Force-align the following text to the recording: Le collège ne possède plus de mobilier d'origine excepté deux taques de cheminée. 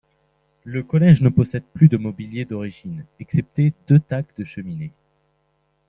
Le 0.63 0.81
collège 0.81 1.21
ne 1.21 1.29
possède 1.29 1.63
plus 1.75 1.87
de 1.87 1.95
mobilier 1.95 2.43
d'origine 2.43 3.05
excepté 3.19 3.71
deux 3.87 3.99
taques 3.99 4.35
de 4.35 4.43
cheminée. 4.43 4.93